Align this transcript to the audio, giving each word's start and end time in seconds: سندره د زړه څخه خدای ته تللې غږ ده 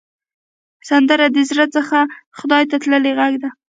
سندره 0.89 1.25
د 1.35 1.37
زړه 1.49 1.65
څخه 1.75 1.99
خدای 2.39 2.63
ته 2.69 2.75
تللې 2.83 3.11
غږ 3.19 3.33
ده 3.43 3.49